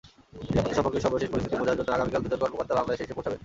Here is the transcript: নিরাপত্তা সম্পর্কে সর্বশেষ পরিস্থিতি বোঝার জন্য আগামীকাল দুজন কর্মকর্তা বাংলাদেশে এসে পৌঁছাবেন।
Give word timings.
নিরাপত্তা 0.49 0.77
সম্পর্কে 0.77 1.03
সর্বশেষ 1.05 1.29
পরিস্থিতি 1.31 1.55
বোঝার 1.59 1.77
জন্য 1.79 1.89
আগামীকাল 1.95 2.21
দুজন 2.23 2.39
কর্মকর্তা 2.41 2.73
বাংলাদেশে 2.77 3.03
এসে 3.05 3.15
পৌঁছাবেন। 3.15 3.39